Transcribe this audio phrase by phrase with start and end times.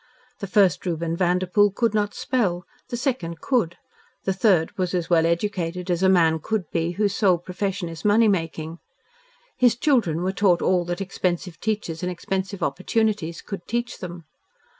[0.39, 3.77] The first Reuben Vanderpoel could not spell, the second could,
[4.23, 8.03] the third was as well educated as a man could be whose sole profession is
[8.03, 8.79] money making.
[9.57, 14.25] His children were taught all that expensive teachers and expensive opportunities could teach them.